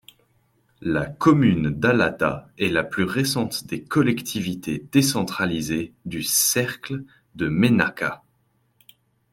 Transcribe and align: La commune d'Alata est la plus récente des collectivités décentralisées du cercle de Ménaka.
La 0.81 1.05
commune 1.05 1.69
d'Alata 1.69 2.49
est 2.57 2.69
la 2.69 2.83
plus 2.83 3.03
récente 3.03 3.67
des 3.67 3.83
collectivités 3.83 4.83
décentralisées 4.91 5.93
du 6.05 6.23
cercle 6.23 7.03
de 7.35 7.49
Ménaka. 7.49 8.23